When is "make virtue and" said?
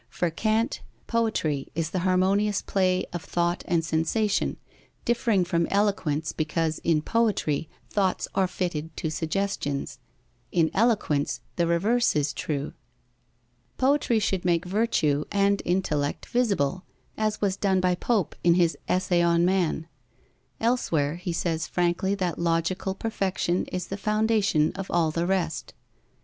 14.43-15.61